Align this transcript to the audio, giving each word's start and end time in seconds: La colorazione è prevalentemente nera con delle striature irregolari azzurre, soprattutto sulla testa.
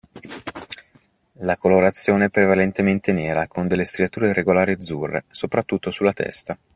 La 1.33 1.57
colorazione 1.57 2.25
è 2.25 2.29
prevalentemente 2.29 3.11
nera 3.11 3.47
con 3.47 3.67
delle 3.67 3.85
striature 3.85 4.29
irregolari 4.31 4.71
azzurre, 4.71 5.25
soprattutto 5.29 5.91
sulla 5.91 6.11
testa. 6.11 6.57